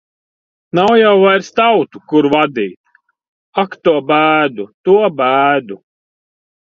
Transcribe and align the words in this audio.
Nav 0.77 0.93
jau 0.99 1.11
vairs 1.23 1.49
tautu, 1.59 2.01
kur 2.13 2.29
vadīt. 2.35 2.75
Ak, 3.65 3.77
to 3.89 3.95
bēdu! 4.13 4.67
To 4.91 4.97
bēdu! 5.21 5.79